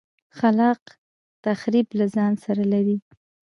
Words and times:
خلاق 0.37 0.81
تخریب 1.45 1.87
له 1.99 2.05
ځان 2.15 2.33
سره 2.43 2.63
لري. 2.73 2.97